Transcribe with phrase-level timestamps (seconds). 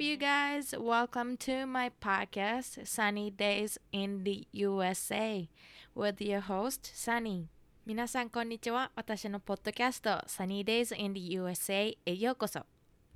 [0.00, 0.74] you guys?
[0.78, 5.48] Welcome to my podcast, Sunny Days in the USA,
[5.94, 7.48] with your host, Sunny.
[7.84, 8.90] 皆さん、こんにちは。
[8.96, 12.64] 私のポッドキャスト、Sunny Days in the USA へようこそ。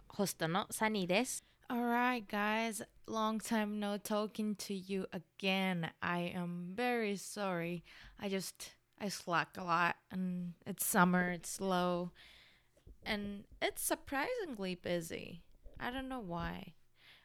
[0.08, 1.42] ホストの Sunny です。
[1.70, 5.90] Alright, guys, long time no talking to you again.
[6.00, 7.82] I am very sorry.
[8.18, 12.10] I just, I slack a lot, and it's summer, it's slow,
[13.02, 15.40] and it's surprisingly busy.
[15.79, 16.73] I don't know why.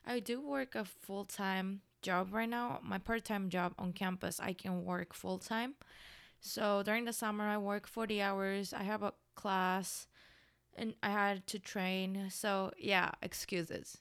[0.06, 2.80] I do work a full time job right now.
[2.82, 5.74] My part time job on campus, I can work full time.
[6.40, 8.72] So during the summer, I work 40 hours.
[8.72, 10.08] I have a class
[10.74, 12.28] and I had to train.
[12.30, 13.98] So, yeah, excuses.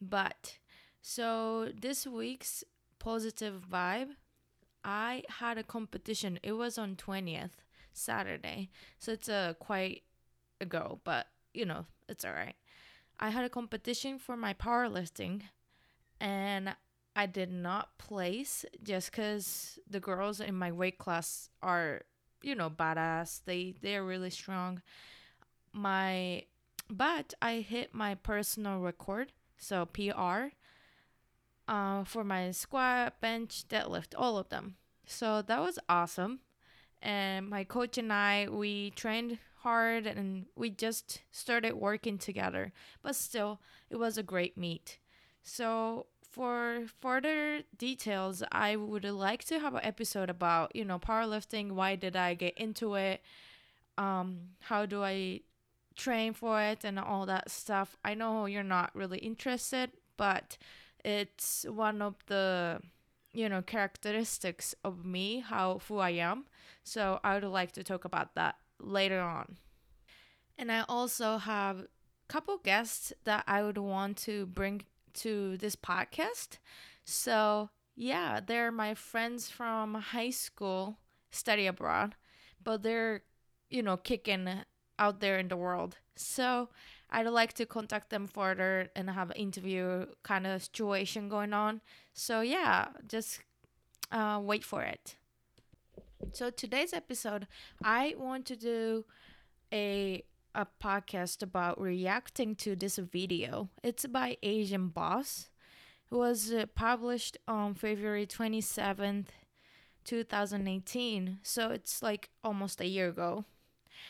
[0.00, 0.58] But
[1.00, 2.64] so this week's
[2.98, 4.10] positive vibe,
[4.84, 6.38] I had a competition.
[6.42, 7.62] It was on 20th,
[7.92, 8.70] Saturday.
[8.98, 10.02] So it's a quite
[10.60, 12.54] ago, but you know, it's all right.
[13.18, 15.42] I had a competition for my powerlifting
[16.20, 16.74] and
[17.14, 22.02] I did not place just cuz the girls in my weight class are,
[22.42, 23.42] you know, badass.
[23.44, 24.82] They they're really strong.
[25.72, 26.46] My
[26.88, 30.52] but I hit my personal record, so PR
[31.68, 34.76] uh for my squat, bench, deadlift, all of them.
[35.06, 36.40] So that was awesome.
[37.00, 42.72] And my coach and I we trained hard and we just started working together.
[43.02, 43.60] But still,
[43.90, 44.98] it was a great meet.
[45.42, 51.72] So, for further details, I would like to have an episode about, you know, powerlifting,
[51.72, 53.20] why did I get into it?
[53.98, 55.42] Um, how do I
[55.94, 57.96] train for it and all that stuff.
[58.04, 60.56] I know you're not really interested, but
[61.04, 62.80] it's one of the
[63.32, 66.44] you know characteristics of me, how who I am.
[66.84, 69.56] So I would like to talk about that later on.
[70.58, 71.86] And I also have a
[72.28, 74.82] couple guests that I would want to bring
[75.14, 76.58] to this podcast.
[77.04, 80.98] So, yeah, they're my friends from high school,
[81.30, 82.14] study abroad,
[82.62, 83.22] but they're,
[83.70, 84.48] you know, kicking
[84.98, 85.96] out there in the world.
[86.16, 86.68] So,
[87.10, 91.82] I'd like to contact them further and have an interview kind of situation going on.
[92.14, 93.40] So, yeah, just
[94.10, 95.16] uh, wait for it.
[96.32, 97.46] So today's episode,
[97.84, 99.04] I want to do
[99.70, 103.68] a a podcast about reacting to this video.
[103.82, 105.50] It's by Asian Boss.
[106.10, 109.26] It was uh, published on February 27th,
[110.04, 111.38] 2018.
[111.42, 113.44] So it's like almost a year ago.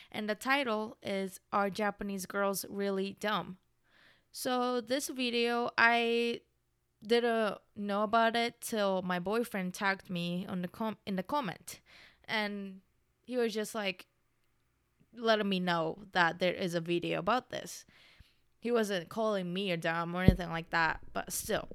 [0.09, 3.57] And the title is Are Japanese Girls Really Dumb?
[4.31, 6.39] So this video, I
[7.05, 11.81] didn't know about it till my boyfriend tagged me on the com- in the comment
[12.27, 12.81] and
[13.23, 14.07] he was just like
[15.15, 17.85] letting me know that there is a video about this.
[18.59, 21.69] He wasn't calling me a dumb or anything like that but still.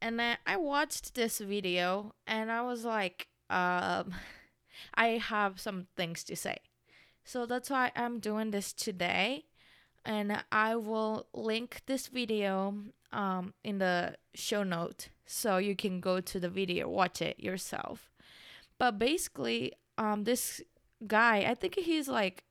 [0.00, 4.14] And then i watched this video and i was like um
[4.94, 6.58] i have some things to say.
[7.24, 9.46] So that's why i'm doing this today.
[10.06, 12.74] And I will link this video
[13.10, 18.10] um, in the show note so you can go to the video, watch it yourself.
[18.84, 20.60] But basically, um, this
[21.06, 22.44] guy, I think he's like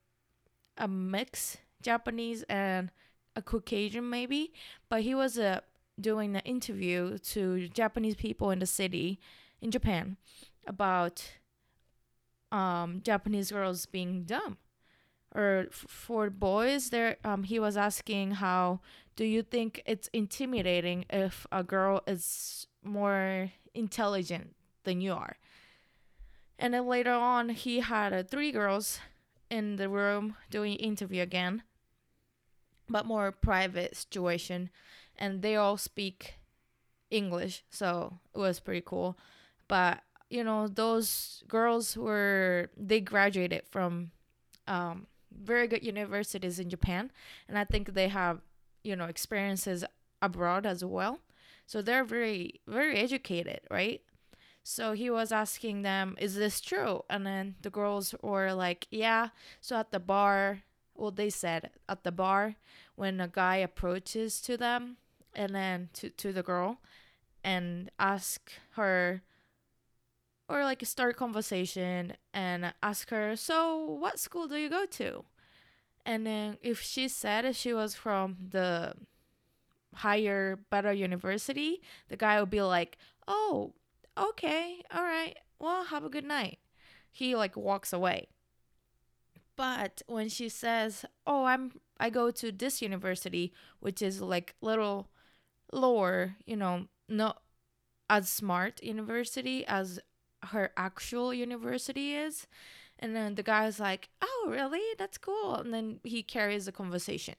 [0.80, 2.90] a mix Japanese and
[3.36, 4.52] a Caucasian maybe,
[4.90, 5.60] but he was uh,
[6.02, 9.20] doing an interview to Japanese people in the city
[9.62, 10.18] in Japan
[10.66, 11.24] about
[12.52, 14.58] um, Japanese girls being dumb.
[15.36, 18.82] Or f- for boys there um he was asking how
[19.16, 25.38] do you think it's intimidating if a girl is more intelligent than you are
[26.64, 29.02] and then later on he had uh, three girls
[29.52, 31.64] in the room doing interview again
[32.90, 34.70] but more private situation
[35.18, 36.36] and they all speak
[37.12, 39.18] english so it was pretty cool
[39.68, 44.12] but you know those girls were they graduated from
[44.68, 45.06] um
[45.44, 47.12] very good universities in Japan,
[47.48, 48.42] and I think they have,
[48.84, 49.84] you know, experiences
[50.22, 51.20] abroad as well.
[51.66, 54.02] So they're very, very educated, right?
[54.64, 57.04] So he was asking them, Is this true?
[57.10, 59.30] And then the girls were like, Yeah.
[59.62, 60.64] So at the bar,
[60.96, 62.56] well, they said at the bar,
[62.96, 64.98] when a guy approaches to them
[65.36, 66.80] and then to, to the girl
[67.44, 69.22] and ask her,
[70.48, 75.26] or like start conversation and ask her, So, what school do you go to?
[76.06, 78.94] And then if she said she was from the
[79.96, 83.74] higher, better university, the guy would be like, Oh,
[84.18, 86.60] okay, all right, well, have a good night.
[87.12, 88.28] He like walks away.
[89.56, 95.10] But when she says, "Oh, I'm I go to this university, which is like little
[95.72, 97.42] lower, you know, not
[98.10, 100.00] as smart university as
[100.44, 102.48] her actual university is.
[103.00, 104.84] And then the guy's like, "Oh, really?
[104.98, 107.36] That's cool." And then he carries the conversation.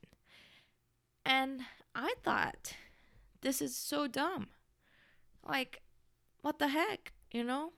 [1.24, 1.62] And
[1.94, 2.74] I thought,
[3.40, 4.48] this is so dumb.
[5.46, 5.82] Like,
[6.44, 7.73] what the heck, you know?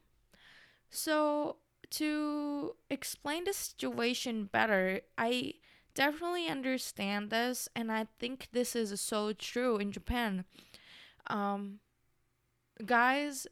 [0.91, 1.59] So,
[1.91, 5.55] to explain the situation better, I
[5.95, 10.45] definitely understand this, and I think this is so true in Japan.
[11.29, 11.79] Um,
[12.85, 13.47] guys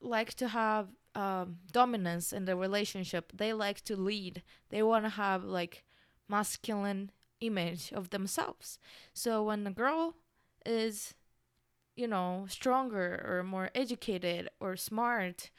[0.00, 3.32] like to have um, dominance in the relationship.
[3.34, 4.42] They like to lead.
[4.70, 5.84] They want to have like
[6.26, 7.10] masculine
[7.40, 8.78] image of themselves.
[9.12, 10.14] So when a girl
[10.64, 11.14] is,
[11.98, 15.50] you know, stronger or more educated or smart,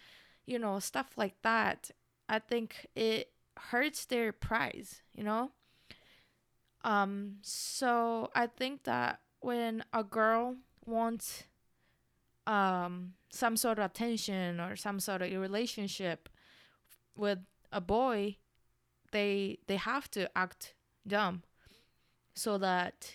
[0.45, 1.91] you know, stuff like that,
[2.29, 5.51] I think it hurts their prize, you know?
[6.85, 10.55] Um so I think that when a girl
[10.85, 11.43] wants
[12.47, 16.29] um some sort of attention or some sort of relationship
[17.17, 17.39] with
[17.71, 18.37] a boy,
[19.11, 20.73] they they have to act
[21.05, 21.43] dumb
[22.33, 23.13] so that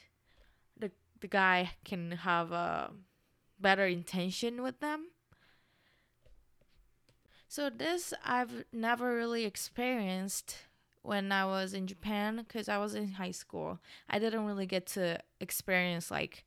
[0.78, 0.90] the
[1.20, 2.90] the guy can have a
[3.60, 5.08] better intention with them.
[7.48, 10.56] So this I've never really experienced
[11.02, 13.78] when I was in Japan because I was in high school.
[14.08, 16.44] I didn't really get to experience like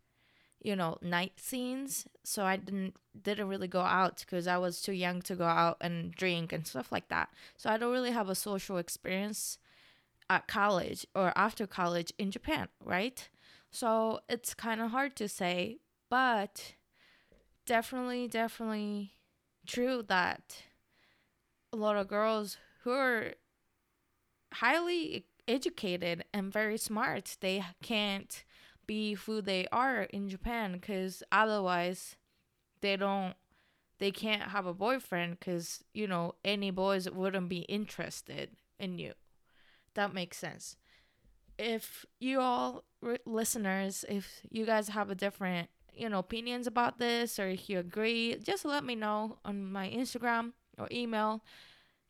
[0.62, 4.92] you know night scenes so i didn't didn't really go out because i was too
[4.92, 8.30] young to go out and drink and stuff like that so i don't really have
[8.30, 9.60] a social experience
[10.30, 13.30] at college or after college in japan right
[13.72, 15.78] so it's kind of hard to say
[16.10, 16.74] but
[17.68, 19.12] definitely definitely
[19.68, 20.64] true that
[21.74, 23.34] a lot of girls who are
[24.54, 28.44] highly educated and very smart they can't
[28.86, 32.16] be who they are in Japan because otherwise
[32.82, 33.36] they don't
[34.00, 39.14] they can't have a boyfriend because you know any boys wouldn't be interested in you.
[39.96, 40.78] That makes sense.
[41.60, 42.84] If you all
[43.26, 47.80] listeners if you guys have a different you know opinions about this or if you
[47.80, 51.44] agree just let me know on my instagram or email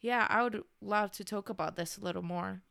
[0.01, 2.61] yeah i would love to talk about this a little more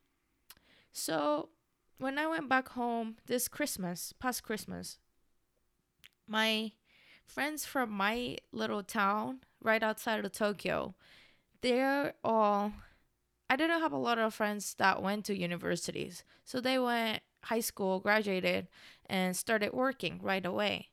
[0.92, 1.50] so
[1.98, 4.98] when I went back home this Christmas, past Christmas,
[6.26, 6.72] my
[7.26, 10.94] friends from my little town right outside of Tokyo,
[11.60, 12.72] they're all
[13.48, 16.24] I didn't have a lot of friends that went to universities.
[16.44, 18.66] So they went high school, graduated,
[19.04, 20.88] and started working right away.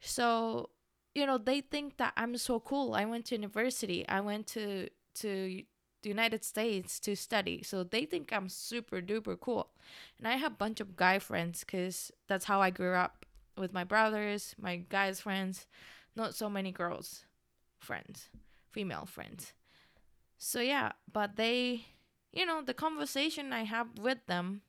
[0.00, 0.70] So,
[1.14, 2.94] you know, they think that I'm so cool.
[2.94, 4.06] I went to university.
[4.08, 5.62] I went to to
[6.02, 7.62] the United States to study.
[7.62, 9.70] So they think I'm super duper cool.
[10.18, 13.26] And I have a bunch of guy friends because that's how I grew up
[13.56, 15.66] with my brothers, my guys' friends,
[16.16, 17.26] not so many girls'
[17.78, 18.28] friends,
[18.70, 19.52] female friends.
[20.38, 21.84] So yeah, but they,
[22.32, 24.62] you know, the conversation I have with them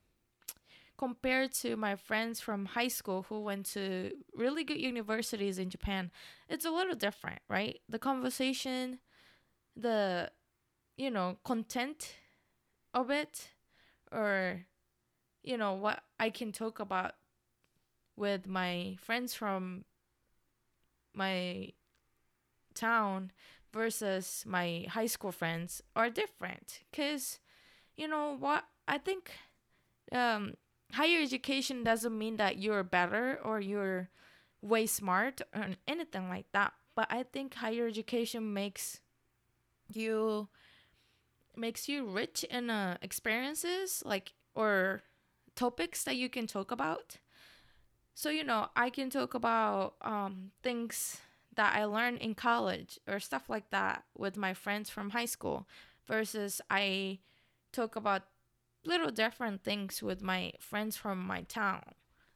[1.02, 6.12] compared to my friends from high school who went to really good universities in Japan,
[6.48, 7.80] it's a little different, right?
[7.88, 9.00] The conversation,
[9.74, 10.30] the
[10.96, 12.14] you know content
[12.94, 13.48] of it
[14.12, 14.66] or
[15.42, 17.14] you know what i can talk about
[18.14, 19.84] with my friends from
[21.14, 21.72] my
[22.74, 23.32] town
[23.72, 27.40] versus my high school friends are different because
[27.96, 29.32] you know what i think
[30.12, 30.52] um,
[30.92, 34.08] higher education doesn't mean that you're better or you're
[34.60, 39.00] way smart or anything like that but i think higher education makes
[39.92, 40.48] you
[41.56, 45.02] makes you rich in uh, experiences like or
[45.54, 47.18] topics that you can talk about.
[48.14, 51.18] So you know i can talk about um, things
[51.56, 55.66] that i learned in college or stuff like that with my friends from high school
[56.06, 57.18] versus i
[57.72, 58.22] talk about
[58.84, 61.82] little different things with my friends from my town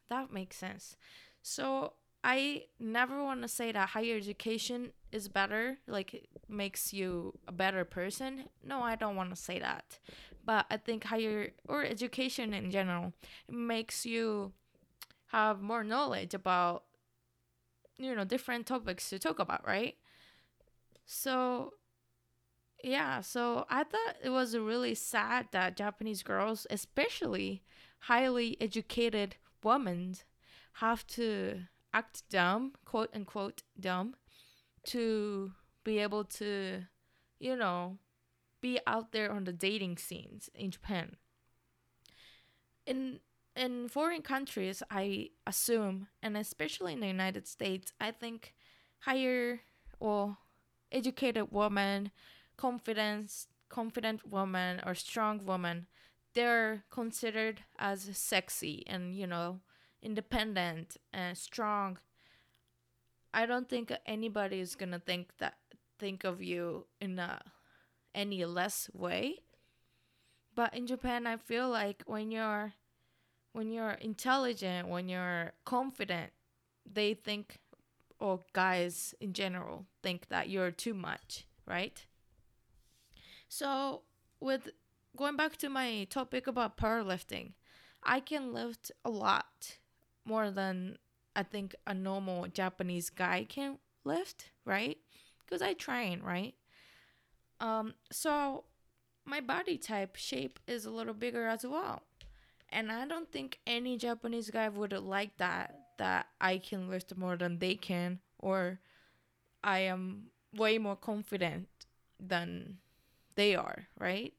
[0.09, 0.97] that makes sense
[1.43, 1.93] so
[2.25, 7.85] I never want to say that higher education is better, like makes you a better
[7.85, 8.49] person.
[8.65, 10.01] No, I don't want to say that.
[10.45, 13.13] But I think higher or education in general
[13.49, 14.53] makes you
[15.29, 16.85] have more knowledge about
[17.99, 19.97] you know different topics to talk about, right?
[21.05, 21.75] So
[22.87, 27.65] yeah, so I thought it was really sad that Japanese girls, especially
[27.99, 30.15] highly educated women,
[30.75, 31.63] have to
[31.93, 34.15] act dumb, quote unquote dumb,
[34.85, 35.51] to
[35.83, 36.85] be able to,
[37.41, 37.99] you know,
[38.61, 41.17] be out there on the dating scenes in Japan.
[42.87, 43.19] And
[43.57, 48.55] in foreign countries, I assume, and especially in the United States, I think
[49.01, 49.63] higher
[49.99, 50.37] or
[50.93, 52.13] educated woman,
[52.57, 55.87] confidence, confident woman or strong woman,
[56.35, 59.61] they're considered as sexy and you know
[60.03, 61.99] independent and strong.
[63.33, 65.57] I don't think anybody is gonna think that
[65.99, 67.41] think of you in a
[68.15, 69.41] any less way.
[70.55, 72.75] But in Japan, I feel like when you're
[73.53, 76.33] when you're intelligent, when you're confident,
[76.85, 77.59] they think,
[78.21, 82.05] or guys in general think that you're too much, right?
[83.57, 84.03] So,
[84.39, 84.69] with
[85.17, 87.53] going back to my topic about powerlifting,
[88.03, 89.79] I can lift a lot
[90.27, 90.99] more than
[91.35, 94.99] I think a normal Japanese guy can lift, right?
[95.43, 96.55] Because I train, right?
[97.59, 98.65] Um, so
[99.25, 102.03] my body type shape is a little bigger as well
[102.69, 107.39] and I don't think any Japanese guy would like that that I can lift more
[107.39, 108.81] than they can or
[109.65, 111.69] I am way more confident
[112.21, 112.79] than
[113.37, 114.35] they are, right?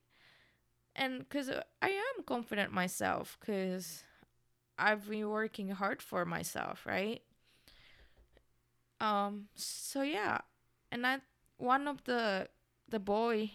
[0.95, 1.49] And cuz
[1.81, 4.03] I am confident myself cuz
[4.77, 7.23] I've been working hard for myself, right?
[8.99, 10.39] Um so yeah,
[10.91, 11.21] and I
[11.57, 12.49] one of the
[12.89, 13.51] the boy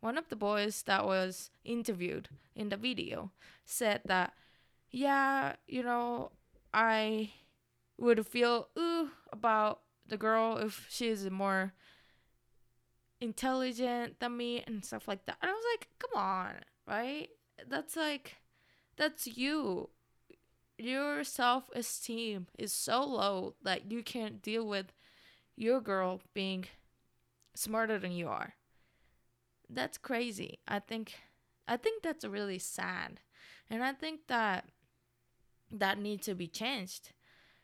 [0.00, 3.32] one of the boys that was interviewed in the video
[3.64, 4.32] said that,
[4.90, 6.32] yeah, you know,
[6.72, 7.32] I
[7.98, 11.74] would feel ooh about the girl if she is more
[13.20, 15.36] intelligent than me and stuff like that.
[15.42, 16.54] And I was like, come on,
[16.86, 17.28] right?
[17.68, 18.36] That's like,
[18.96, 19.90] that's you.
[20.78, 24.92] Your self esteem is so low that you can't deal with
[25.56, 26.64] your girl being
[27.54, 28.54] smarter than you are
[29.72, 30.58] that's crazy.
[30.66, 31.14] I think
[31.68, 33.20] I think that's really sad.
[33.68, 34.66] And I think that
[35.70, 37.12] that needs to be changed.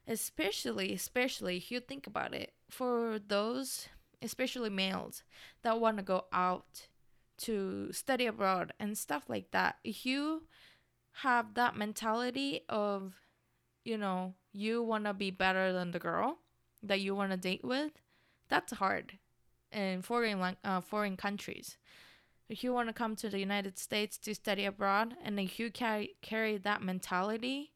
[0.07, 3.89] Especially especially if you think about it for those
[4.23, 5.23] especially males
[5.63, 6.89] that want to go out
[7.39, 9.77] to study abroad and stuff like that.
[9.85, 10.45] If you
[11.23, 13.15] have that mentality of
[13.87, 16.39] you know, you want to be better than the girl
[16.83, 17.93] that you want to date with,
[18.49, 19.13] that's hard
[19.73, 21.79] in foreign uh, foreign countries.
[22.49, 25.71] If you want to come to the United States to study abroad, and if you
[25.71, 27.73] carry carry that mentality,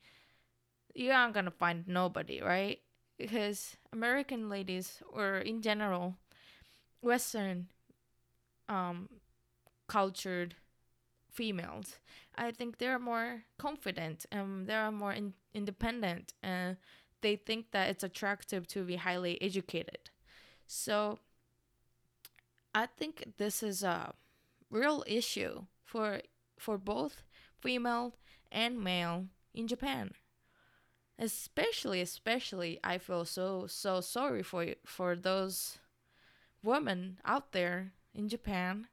[0.94, 2.80] you aren't gonna find nobody, right?
[3.16, 6.16] Because American ladies, or in general,
[7.02, 7.68] Western,
[8.68, 9.08] um,
[9.88, 10.56] cultured
[11.32, 11.98] females,
[12.36, 16.78] I think they're more confident and they're more in- independent, and
[17.22, 20.10] they think that it's attractive to be highly educated.
[20.66, 21.20] So
[22.74, 24.12] I think this is a
[24.70, 26.22] real issue for
[26.58, 27.24] for both
[27.60, 28.16] female
[28.52, 30.12] and male in Japan.
[31.18, 35.78] Especially especially I feel so so sorry for for those
[36.62, 38.86] women out there in Japan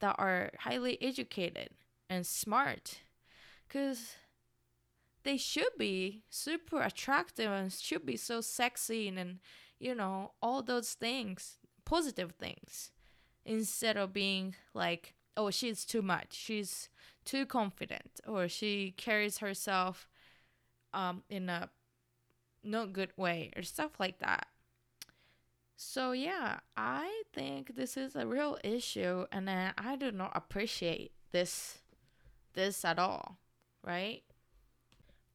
[0.00, 1.70] that are highly educated
[2.08, 3.00] and smart
[3.68, 4.16] cuz
[5.22, 9.40] they should be super attractive and should be so sexy and
[9.78, 12.90] you know all those things positive things
[13.44, 16.88] instead of being like, oh, she's too much, she's
[17.24, 20.08] too confident, or she carries herself
[20.92, 21.70] um, in a
[22.62, 24.46] not good way, or stuff like that.
[25.76, 31.78] So yeah, I think this is a real issue, and I do not appreciate this
[32.54, 33.38] this at all,
[33.84, 34.22] right?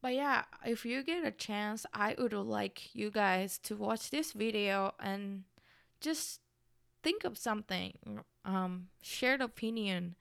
[0.01, 4.31] But yeah, if you get a chance, I would like you guys to watch this
[4.31, 5.43] video and
[5.99, 6.39] just
[7.03, 7.93] think of something,
[8.45, 10.15] um, shared opinion,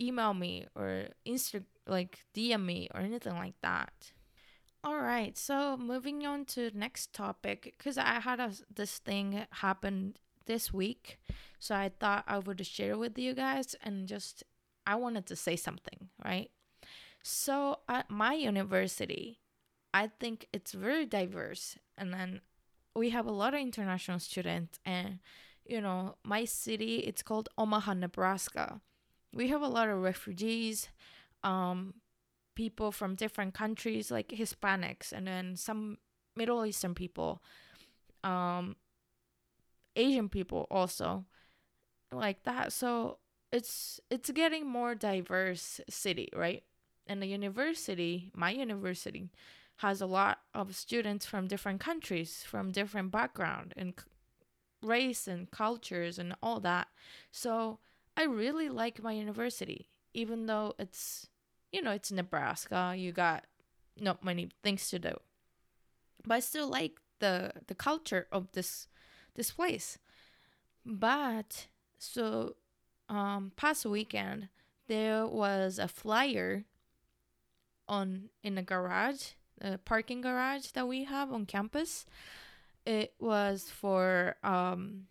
[0.00, 4.12] email me or Insta like DM me or anything like that.
[4.86, 10.14] All right, so moving on to next topic because I had a, this thing happen
[10.46, 11.18] this week,
[11.58, 14.44] so I thought I would share with you guys and just
[14.86, 16.52] I wanted to say something, right?
[17.24, 19.40] So at my university,
[19.92, 22.40] I think it's very diverse, and then
[22.94, 25.18] we have a lot of international students and
[25.64, 28.80] you know, my city, it's called Omaha, Nebraska.
[29.34, 30.90] We have a lot of refugees,
[31.42, 31.94] um,
[32.56, 35.98] people from different countries, like Hispanics, and then some
[36.34, 37.40] Middle Eastern people,
[38.24, 38.74] um,
[39.94, 41.24] Asian people also,
[42.10, 42.72] like that.
[42.72, 43.18] So
[43.52, 46.64] it's it's getting more diverse city, right?
[47.06, 49.30] And the university, my university,
[49.76, 53.94] has a lot of students from different countries, from different background and
[54.82, 56.88] race and cultures and all that.
[57.30, 57.78] So
[58.16, 61.28] I really like my university, even though it's
[61.72, 62.94] you know, it's Nebraska.
[62.96, 63.44] You got
[63.98, 65.16] not many things to do.
[66.26, 68.88] But I still like the the culture of this
[69.34, 69.98] this place.
[70.84, 71.66] But
[71.98, 72.56] so
[73.08, 74.48] um past weekend
[74.88, 76.64] there was a flyer
[77.88, 82.06] on in a garage, a parking garage that we have on campus.
[82.84, 85.06] It was for um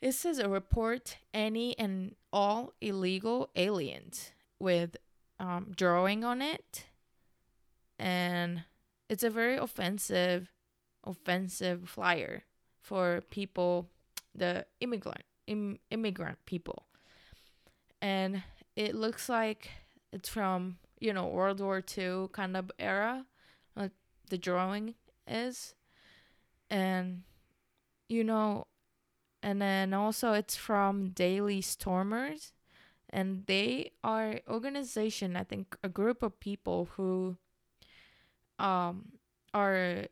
[0.00, 4.96] it says a report any and all illegal aliens with
[5.40, 6.84] um, drawing on it.
[7.98, 8.62] And
[9.10, 10.50] it's a very offensive
[11.04, 12.44] offensive flyer
[12.80, 13.88] for people
[14.36, 16.86] the immigrant Im- immigrant people.
[18.00, 18.42] And
[18.76, 19.68] it looks like
[20.12, 23.26] it's from you know world war ii kind of era
[23.76, 23.90] like
[24.30, 24.94] the drawing
[25.26, 25.74] is.
[26.70, 27.22] And
[28.08, 28.66] you know
[29.42, 32.52] and then also it's from daily stormers
[33.12, 37.36] and they are organization i think a group of people who
[38.58, 39.12] um
[39.54, 40.06] are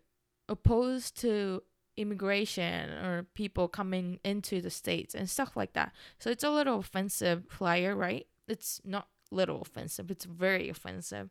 [0.49, 1.63] opposed to
[1.97, 5.93] immigration or people coming into the states and stuff like that.
[6.19, 8.27] So it's a little offensive flyer right?
[8.49, 11.31] It's not little offensive it's very offensive.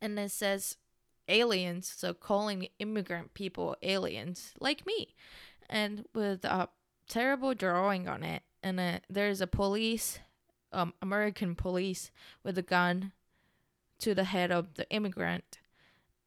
[0.00, 0.76] And it says
[1.28, 5.14] aliens so calling immigrant people aliens like me.
[5.70, 6.68] And with a
[7.08, 10.18] terrible drawing on it and there's a police
[10.72, 12.10] um, american police
[12.42, 13.12] with a gun
[13.98, 15.58] to the head of the immigrant.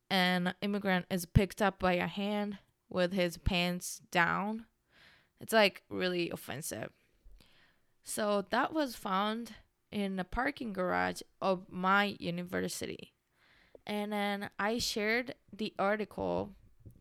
[0.10, 2.58] And immigrant is picked up by a hand
[2.90, 4.66] with his pants down.
[5.40, 6.92] It's like really offensive.
[8.04, 9.54] So that was found
[9.92, 13.14] in a parking garage of my university.
[13.88, 16.52] And then i shared the article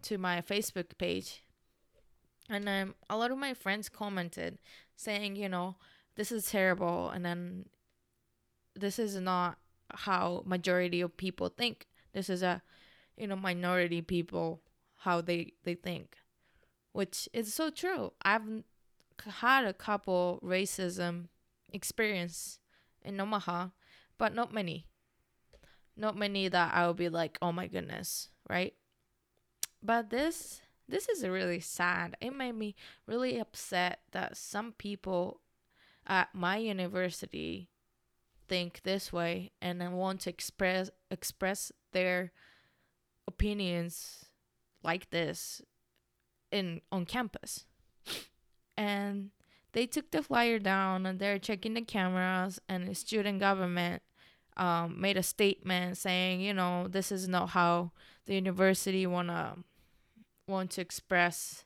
[0.02, 1.42] to my facebook page.
[2.48, 4.58] And um, a lot of my friends commented
[4.96, 5.76] saying you know
[6.16, 7.66] this is terrible and then
[8.74, 9.58] this is not
[9.92, 11.86] how majority of people think.
[12.12, 12.62] This is a
[13.16, 14.62] you know minority people
[14.98, 16.16] how they they think
[16.92, 18.12] which is so true.
[18.22, 18.64] I've
[19.24, 21.28] had a couple racism
[21.72, 22.58] experience
[23.02, 23.68] in omaha
[24.18, 24.86] but not many.
[25.96, 28.74] Not many that i would be like oh my goodness right?
[29.82, 32.16] But this this is really sad.
[32.20, 32.74] It made me
[33.06, 35.40] really upset that some people
[36.10, 37.70] at my university
[38.48, 42.32] think this way and then want to express express their
[43.28, 44.24] opinions
[44.82, 45.62] like this
[46.50, 47.64] in on campus.
[48.76, 49.30] And
[49.72, 54.02] they took the flyer down and they're checking the cameras and the student government
[54.56, 57.92] um, made a statement saying, you know, this is not how
[58.26, 59.58] the university wanna
[60.48, 61.64] want to express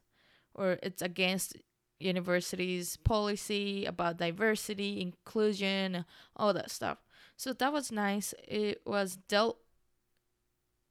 [0.54, 1.56] or it's against
[1.98, 6.04] universities policy about diversity inclusion
[6.36, 6.98] all that stuff.
[7.36, 8.34] So that was nice.
[8.46, 9.58] It was dealt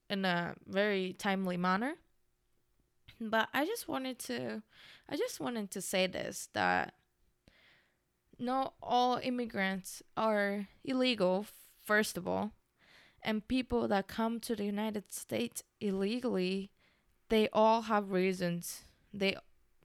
[0.09, 1.95] in a very timely manner.
[3.21, 4.63] But i just wanted to
[5.07, 6.93] i just wanted to say this that
[8.37, 11.45] not all immigrants are illegal
[11.83, 12.51] first of all.
[13.25, 16.71] And people that come to the united states illegally
[17.29, 18.83] they all have reasons.
[19.11, 19.35] They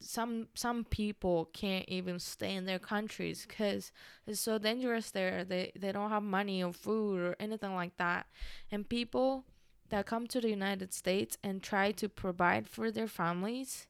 [0.01, 3.91] some some people can't even stay in their countries because
[4.27, 5.43] it's so dangerous there.
[5.43, 8.27] They they don't have money or food or anything like that.
[8.71, 9.45] And people
[9.89, 13.87] that come to the United States and try to provide for their families,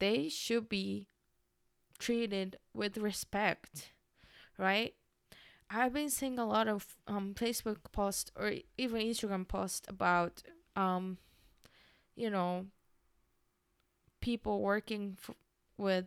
[0.00, 1.08] they should be
[1.98, 3.92] treated with respect,
[4.58, 4.94] right?
[5.70, 10.42] I've been seeing a lot of um Facebook posts or even Instagram posts about
[10.76, 11.18] um
[12.16, 12.66] you know
[14.20, 15.34] people working f-
[15.76, 16.06] with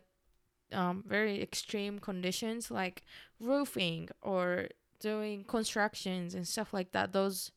[0.71, 3.03] um, very extreme conditions like
[3.39, 4.67] roofing or
[4.99, 7.51] doing constructions and stuff like that those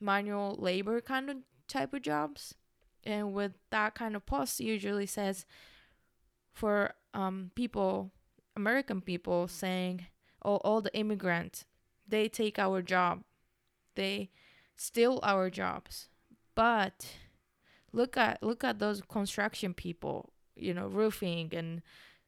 [0.00, 1.36] manual labor kind of
[1.68, 2.54] type of jobs.
[3.04, 5.46] And with that kind of post usually says
[6.52, 8.10] for um, people
[8.56, 10.06] american people saying
[10.42, 11.66] oh all the immigrants
[12.08, 13.22] they take our job.
[13.94, 14.30] They
[14.76, 16.08] steal our jobs.
[16.54, 17.06] But
[17.92, 21.82] look at look at those construction people you know roofing and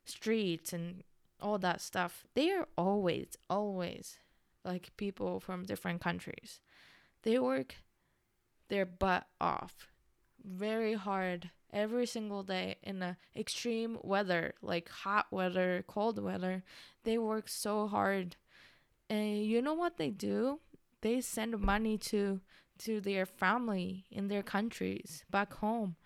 [0.05, 1.03] streets and
[1.41, 4.19] all that stuff they are always always
[4.65, 6.61] like people from different countries.
[7.23, 7.77] They work
[8.69, 9.89] their butt off
[10.45, 16.63] very hard every single day in the extreme weather like hot weather cold weather.
[17.05, 18.37] They work so hard.
[19.11, 20.61] And you know what they do?
[21.01, 22.41] They send money to
[22.81, 25.97] to their family in their countries back home.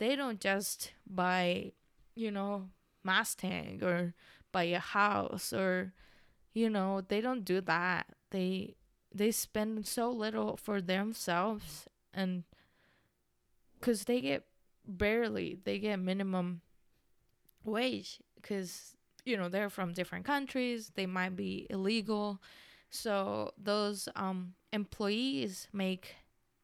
[0.00, 1.72] They don't just buy,
[2.16, 2.70] you know,
[3.04, 4.14] Mustang or
[4.52, 5.94] buy a house or,
[6.54, 8.06] you know, they don't do that.
[8.32, 8.76] they
[9.14, 12.44] they spend so little for themselves and
[13.74, 14.44] because they get
[14.86, 16.62] barely they get minimum
[17.64, 22.40] wage because you know they're from different countries they might be illegal
[22.90, 26.16] so those um, employees make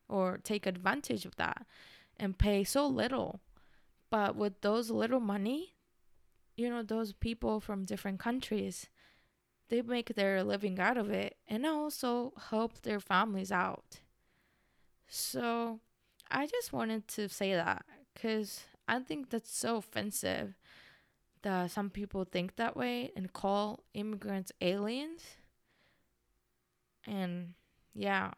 [0.09, 1.67] or take advantage of that
[2.19, 3.41] and pay so little.
[4.11, 5.75] But with those little money
[6.57, 8.89] you know those people from different countries
[9.69, 14.01] they make their living out of it and also help their families out.
[15.09, 15.81] So
[16.31, 20.55] i just wanted to say that because i think that's so offensive
[21.43, 25.23] that some people think that way and call immigrants aliens.
[27.07, 27.55] And
[27.95, 28.33] yeah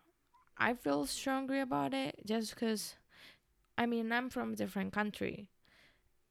[0.58, 2.96] i feel strongly about it just because
[3.78, 5.48] i mean i'm from a different country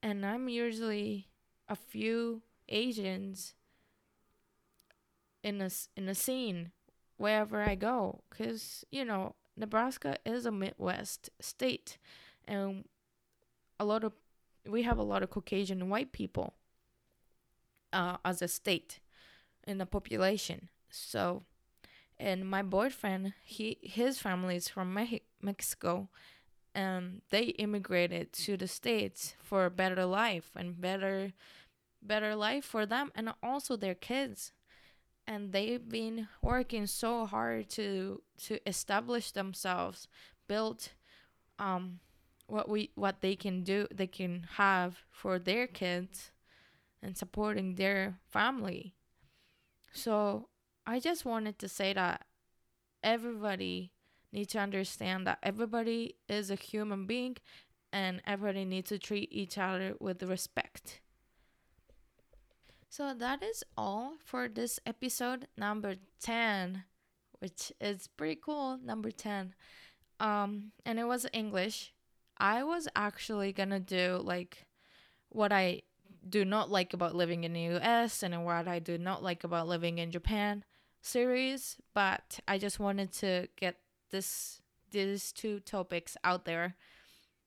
[0.03, 1.29] and i'm usually
[1.69, 3.55] a few asians
[5.43, 6.71] in a, in a scene
[7.17, 11.97] wherever i go because you know nebraska is a midwest state
[12.47, 12.85] and
[13.79, 14.13] a lot of
[14.67, 16.53] we have a lot of caucasian white people
[17.93, 18.99] uh, as a state
[19.65, 20.69] in the population.
[20.89, 21.43] So
[22.19, 26.09] and my boyfriend he his family is from Me- mexico
[26.77, 31.33] and they immigrated to the states for a better life and better
[32.03, 34.53] better life for them and also their kids.
[35.25, 40.07] And they've been working so hard to to establish themselves
[40.47, 40.89] build
[41.57, 41.99] um
[42.45, 46.31] what we what they can do they can have for their kids
[47.01, 48.93] and supporting their family.
[49.91, 50.49] So
[50.85, 52.27] I just wanted to say that
[53.03, 53.93] everybody
[54.31, 57.37] needs to understand that everybody is a human being
[57.91, 61.01] and everybody needs to treat each other with respect.
[62.89, 66.83] So that is all for this episode number 10,
[67.39, 69.53] which is pretty cool, number 10.
[70.19, 71.93] Um and it was English.
[72.39, 74.67] I was actually going to do like
[75.29, 75.81] what I
[76.27, 79.67] do not like about living in the US and what I do not like about
[79.67, 80.63] living in Japan
[81.01, 83.77] series, but I just wanted to get
[84.11, 86.75] this these two topics out there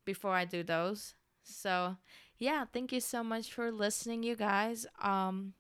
[0.05, 1.15] before I do those.
[1.43, 1.97] So,
[2.39, 4.87] yeah, thank you so much for listening you guys.
[5.01, 5.55] Um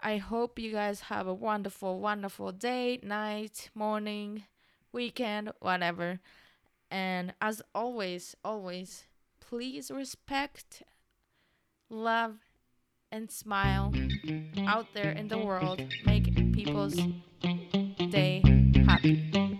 [0.00, 4.44] I hope you guys have a wonderful wonderful day, night, morning,
[4.92, 6.20] weekend, whatever.
[6.90, 9.04] And as always, always
[9.40, 10.82] please respect,
[11.90, 12.36] love
[13.10, 13.92] and smile
[14.66, 15.82] out there in the world.
[16.06, 16.96] Make people's
[18.10, 18.42] day
[18.86, 19.51] happy.